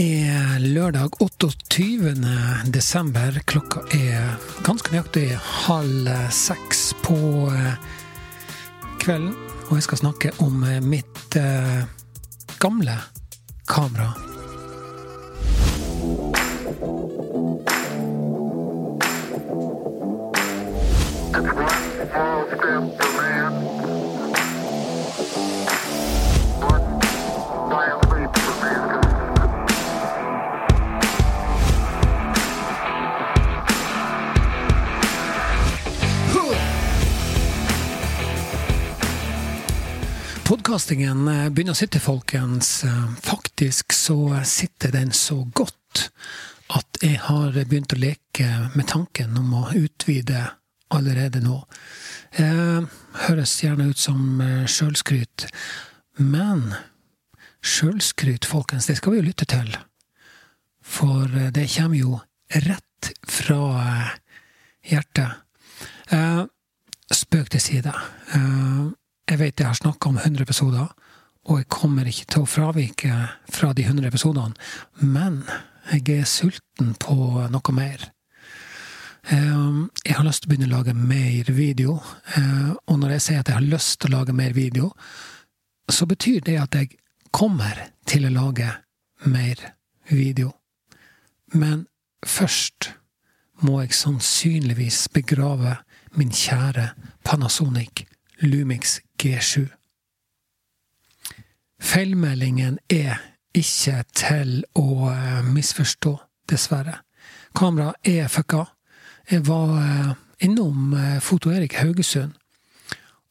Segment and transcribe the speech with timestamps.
[0.00, 2.14] er lørdag 28.
[2.74, 3.34] desember.
[3.50, 4.36] Klokka er
[4.66, 5.32] ganske nøyaktig
[5.66, 7.16] halv seks på
[7.50, 7.74] eh,
[9.02, 9.34] kvelden.
[9.68, 11.82] Og jeg skal snakke om eh, mitt eh,
[12.62, 12.94] gamle
[13.66, 14.12] kamera.
[21.38, 22.60] It's one small step
[22.98, 23.97] for man,
[40.78, 42.84] Podkastingen eh, begynner å sitte, folkens.
[42.86, 44.14] Eh, Faktisk så
[44.46, 46.04] sitter den så godt
[46.70, 48.46] at jeg har begynt å leke
[48.76, 50.44] med tanken om å utvide
[50.94, 51.56] allerede nå.
[52.38, 52.86] Eh,
[53.24, 55.48] høres gjerne ut som eh, sjølskryt,
[56.22, 56.62] men
[57.58, 59.74] sjølskryt, folkens, det skal vi jo lytte til.
[60.78, 61.26] For
[61.58, 62.20] det kommer jo
[62.68, 63.58] rett fra
[64.86, 65.42] hjertet.
[66.14, 66.46] Eh,
[67.18, 67.98] spøk til side.
[68.38, 68.86] Eh,
[69.38, 70.86] jeg vet jeg har snakka om 100 episoder,
[71.46, 73.18] og jeg kommer ikke til å fravike
[73.54, 74.56] fra de 100 episodene,
[74.98, 75.44] men
[75.92, 77.14] jeg er sulten på
[77.46, 78.08] noe mer.
[79.30, 82.00] Eh, Jeg har lyst til å begynne å lage mer video,
[82.34, 84.90] eh, og når jeg sier at jeg har lyst til å lage mer video,
[85.88, 86.98] så betyr det at jeg
[87.30, 88.72] kommer til å lage
[89.24, 89.56] mer
[90.10, 90.52] video.
[91.54, 91.86] Men
[92.26, 92.90] først
[93.62, 95.78] må jeg sannsynligvis begrave
[96.16, 96.90] min kjære
[97.24, 98.06] Panasonic
[98.42, 99.66] Lumix G7.
[101.78, 103.18] Feilmeldingen er
[103.56, 106.14] ikke til å eh, misforstå,
[106.50, 107.00] dessverre.
[107.56, 108.64] Kameraet er fucka.
[109.30, 110.12] Jeg var eh,
[110.46, 112.34] innom eh, Foto Erik Haugesund,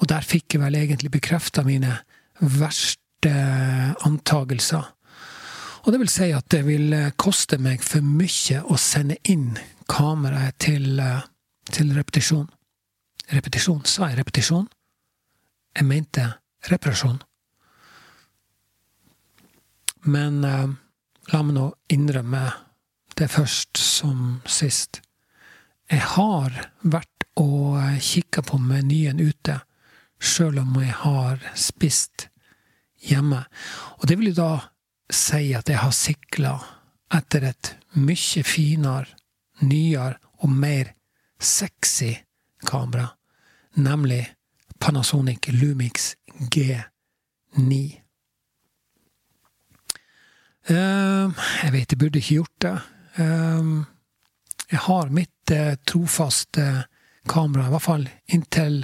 [0.00, 1.98] og der fikk jeg vel egentlig bekrefta mine
[2.40, 3.32] verste
[4.04, 4.90] antagelser.
[5.84, 9.52] Og det vil si at det vil koste meg for mye å sende inn
[9.90, 11.00] kameraet til,
[11.68, 12.48] til repetisjon.
[13.32, 13.84] Repetisjon?
[13.88, 14.64] Sa jeg repetisjon?
[15.74, 16.26] Jeg mente
[16.70, 17.18] reparasjon.
[20.04, 20.68] Men eh,
[21.32, 22.44] la meg nå innrømme
[23.18, 25.00] det først som sist.
[25.90, 29.58] Jeg har vært og kikka på menyen ute,
[30.22, 32.28] sjøl om jeg har spist
[33.08, 33.42] hjemme.
[33.98, 34.52] Og det vil jo da
[35.12, 36.54] si at jeg har sikla
[37.14, 39.10] etter et mye finere,
[39.62, 40.94] nyere og mer
[41.38, 42.14] sexy
[42.66, 43.10] kamera,
[43.76, 44.22] nemlig
[44.84, 46.10] Panasonic Lumix
[46.52, 47.72] G9.
[50.68, 51.28] Eh,
[51.62, 52.74] jeg vet jeg burde ikke gjort det.
[53.24, 53.70] Eh,
[54.74, 56.66] jeg har mitt eh, trofaste
[57.28, 58.82] kamera, i hvert fall inntil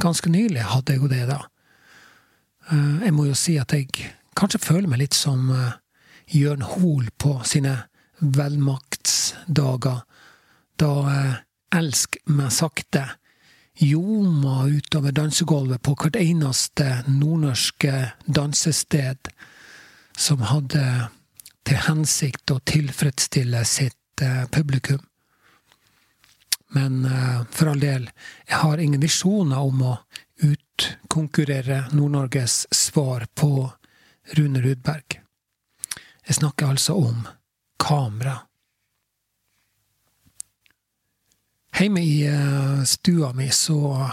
[0.00, 1.38] ganske nylig hadde jeg jo det, da.
[2.70, 3.88] Eh, Jeg må jo si at jeg
[4.36, 5.78] kanskje føler meg litt som eh,
[6.36, 7.86] Jørn Hoel på sine
[8.20, 10.04] velmaktsdager,
[10.78, 11.36] da eh,
[11.78, 13.02] Elsk meg sakte
[13.78, 19.30] ljoma utover dansegulvet på hvert eneste nordnorske dansested
[20.18, 20.84] som hadde
[21.68, 25.02] til hensikt å tilfredsstille sitt eh, publikum.
[26.74, 28.08] Men eh, for all del,
[28.48, 29.94] jeg har ingen visjoner om å
[30.48, 33.70] utkonkurrere Nord-Norges svar på
[34.38, 35.20] Rune Rudberg.
[36.26, 37.24] Jeg snakker altså om
[37.80, 38.47] kamera.
[41.78, 44.10] Hjemme i eh, stua mi så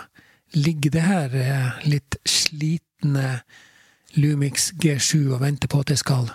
[0.54, 3.42] ligger det her eh, litt slitne
[4.14, 6.30] Lumix G7 og venter på at jeg skal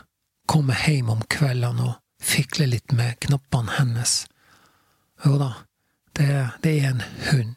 [0.50, 4.26] komme hjem om kveldene og fikle litt med knappene hennes.
[5.22, 5.62] Jo da,
[6.18, 7.54] det, det er en hund.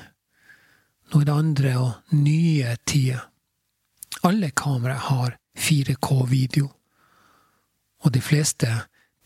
[1.12, 3.28] Nå er det andre og nye tider.
[4.22, 6.68] Alle kamera har 4K-video,
[8.02, 8.68] og de fleste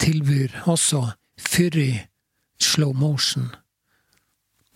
[0.02, 1.02] tilbyr også
[1.38, 2.06] fyrig
[2.58, 3.50] slow motion.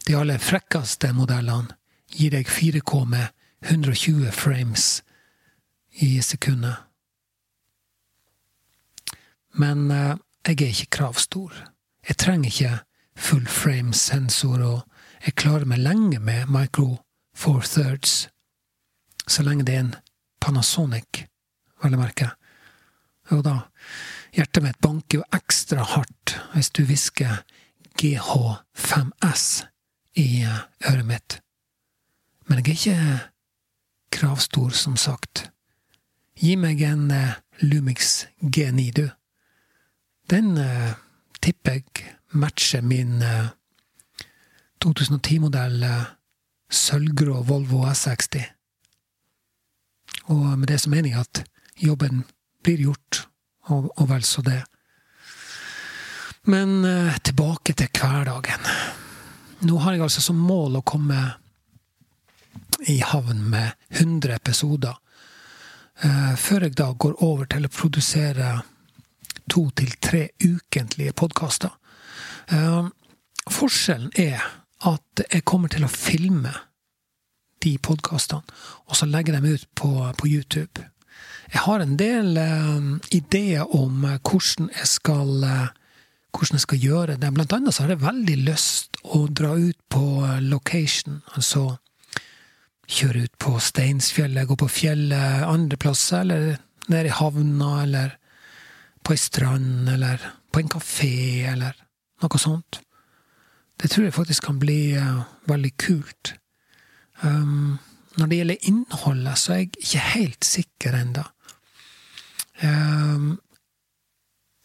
[0.07, 1.75] De aller frekkeste modellene
[2.13, 3.27] gir deg 4K med
[3.67, 4.87] 120 frames
[6.01, 6.77] i sekundet.
[9.59, 10.17] Men eh,
[10.47, 11.53] jeg er ikke kravstor.
[12.09, 12.79] Jeg trenger ikke
[13.17, 16.97] full frame-sensor, og jeg klarer meg lenge med micro
[17.35, 18.29] four thirds,
[19.29, 19.95] så lenge det er en
[20.41, 21.27] Panasonic,
[21.83, 22.31] vel å merke.
[23.31, 23.57] Jo da,
[24.35, 27.43] hjertet mitt banker jo ekstra hardt hvis du hvisker
[28.01, 29.45] GH5S
[30.19, 30.43] i
[30.89, 31.39] øret mitt.
[32.49, 33.21] Men jeg er ikke
[34.17, 35.51] kravstor, som sagt.
[36.41, 39.07] Gi meg en eh, Lumix G9, du.
[40.31, 40.93] Den eh,
[41.43, 42.05] tipper jeg
[42.39, 43.49] matcher min eh,
[44.85, 46.05] 2010-modell eh,
[46.71, 48.45] sølvgrå Volvo S60.
[50.31, 51.43] Og med det så mener jeg at
[51.83, 52.23] jobben
[52.63, 53.25] blir gjort,
[53.73, 54.63] og, og vel så det.
[56.47, 58.71] Men eh, tilbake til hverdagen.
[59.67, 61.19] Nå har jeg altså som mål å komme
[62.89, 64.95] i havn med 100 episoder.
[66.07, 68.61] Eh, før jeg da går over til å produsere
[69.51, 71.73] to til tre ukentlige podkaster.
[72.53, 72.89] Eh,
[73.51, 74.43] forskjellen er
[74.87, 76.53] at jeg kommer til å filme
[77.61, 78.43] de podkastene,
[78.89, 80.87] og så legge dem ut på, på YouTube.
[81.53, 85.69] Jeg har en del eh, ideer om eh, hvordan jeg skal eh,
[86.31, 87.33] hvordan jeg skal gjøre det.
[87.35, 91.21] Blant annet så har jeg veldig lyst å dra ut på eh, location.
[91.35, 91.77] Altså
[92.91, 96.57] kjøre ut på Steinsfjellet, gå på fjellet andre plasser, eller
[96.91, 98.17] nede i havna, eller
[99.05, 101.77] på ei strand, eller på en kafé, eller
[102.23, 102.81] noe sånt.
[103.81, 106.35] Det tror jeg faktisk kan bli uh, veldig kult.
[107.23, 107.79] Um,
[108.19, 111.25] når det gjelder innholdet, så er jeg ikke helt sikker ennå.
[112.61, 113.31] Um,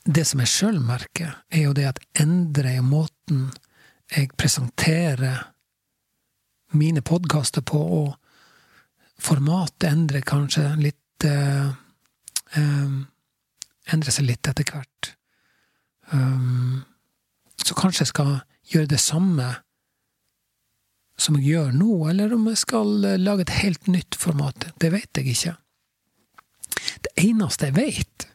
[0.05, 3.47] det som jeg sjøl merker, er jo det at endrer jeg måten
[4.11, 5.47] jeg presenterer
[6.75, 11.71] mine podkaster på, og formatet endrer kanskje litt uh,
[12.59, 12.95] eh,
[13.93, 15.11] Endrer seg litt etter hvert.
[16.13, 16.83] Um,
[17.61, 18.33] så kanskje jeg skal
[18.71, 19.51] gjøre det samme
[21.17, 24.67] som jeg gjør nå, eller om jeg skal eh, lage et helt nytt format.
[24.81, 25.55] Det vet jeg ikke.
[27.05, 28.27] Det eneste jeg vet,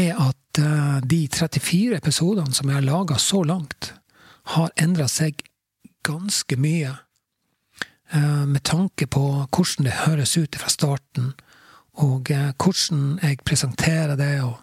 [0.00, 3.92] er at uh, de 34 episodene som jeg har laga så langt,
[4.54, 5.42] har endra seg
[6.06, 6.94] ganske mye.
[8.14, 11.34] Uh, med tanke på hvordan det høres ut fra starten,
[12.00, 14.58] og uh, hvordan jeg presenterer det, og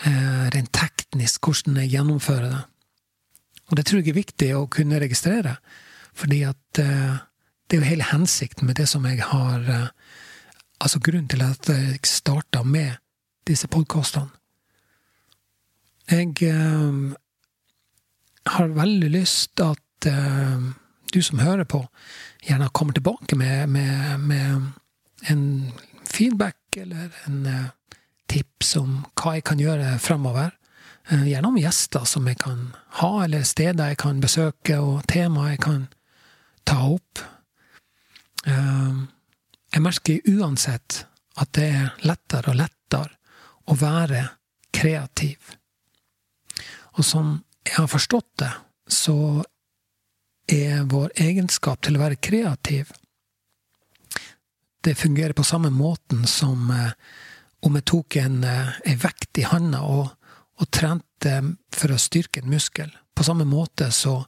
[0.00, 2.60] rent teknisk hvordan jeg gjennomfører det.
[3.68, 5.58] Og det tror jeg er viktig å kunne registrere,
[6.16, 9.68] fordi at det er jo hele hensikten med det som jeg har
[10.80, 12.94] Altså grunnen til at jeg starta med
[13.44, 14.30] disse podkastene.
[16.10, 17.12] Jeg eh,
[18.46, 20.64] har veldig lyst at eh,
[21.14, 21.84] du som hører på,
[22.46, 25.44] gjerne kommer tilbake med, med, med en
[26.04, 27.68] feedback eller en eh,
[28.30, 30.52] tips om hva jeg kan gjøre framover.
[31.10, 32.70] Eh, gjerne om gjester som jeg kan
[33.00, 35.86] ha, eller steder jeg kan besøke, og temaer jeg kan
[36.68, 37.22] ta opp.
[38.46, 39.00] Eh,
[39.74, 41.04] jeg merker uansett
[41.40, 43.16] at det er lettere og lettere
[43.70, 44.26] å være
[44.74, 45.54] kreativ.
[46.98, 48.50] Og som jeg har forstått det,
[48.90, 49.44] så
[50.50, 52.90] er vår egenskap til å være kreativ
[54.80, 56.92] Det fungerer på samme måten som eh,
[57.60, 60.08] om jeg tok en, eh, en vekt i handa og,
[60.60, 61.34] og trente
[61.76, 62.92] for å styrke en muskel.
[63.14, 64.22] På samme måte så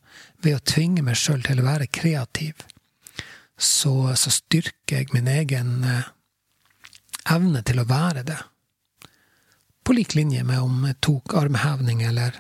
[0.45, 2.61] ved å tvinge meg sjøl til å være kreativ,
[3.57, 6.11] så, så styrker jeg min egen eh,
[7.33, 8.39] evne til å være det.
[9.83, 12.37] På lik linje med om jeg tok armhevning eller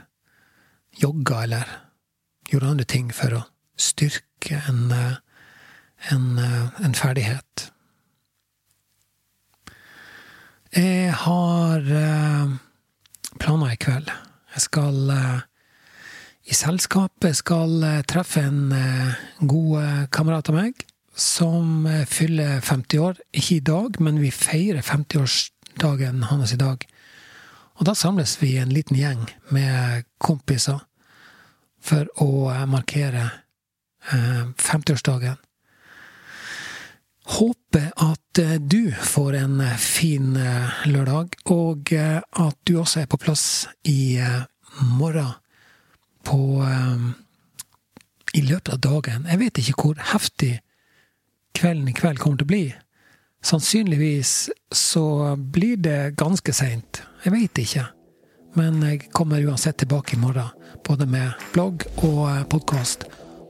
[1.00, 1.76] jogga eller
[2.50, 3.42] gjorde andre ting for å
[3.80, 5.16] styrke en, eh,
[6.12, 7.71] en, eh, en ferdighet.
[10.72, 11.82] Jeg har
[13.36, 14.06] planer i kveld.
[14.54, 15.10] Jeg skal
[16.48, 18.72] i selskapet skal treffe en
[19.44, 20.80] god kamerat av meg
[21.12, 23.20] som fyller 50 år.
[23.36, 26.88] Ikke i dag, men vi feirer 50-årsdagen hans i dag.
[27.76, 30.80] Og da samles vi en liten gjeng med kompiser
[31.84, 33.28] for å markere
[34.08, 35.36] 50-årsdagen.
[37.22, 40.34] Håper at du får en fin
[40.88, 44.18] lørdag, og at du også er på plass i
[44.96, 45.30] morgen
[46.26, 46.40] på
[48.34, 49.26] I løpet av dagen.
[49.28, 50.60] Jeg vet ikke hvor heftig
[51.54, 52.64] kvelden i kveld kommer til å bli.
[53.44, 57.02] Sannsynligvis så blir det ganske seint.
[57.24, 57.86] Jeg veit ikke.
[58.56, 60.50] Men jeg kommer uansett tilbake i morgen,
[60.84, 63.06] både med blogg og podkast.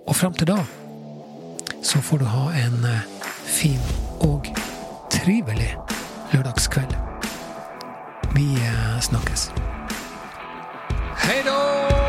[0.07, 0.61] Og fram til da
[1.83, 2.85] så får du ha en
[3.45, 3.81] fin
[4.21, 4.47] og
[5.11, 5.77] trivelig
[6.33, 6.95] lørdagskveld.
[8.35, 8.59] Vi
[9.01, 9.53] snakkes.
[11.17, 12.02] Hei da!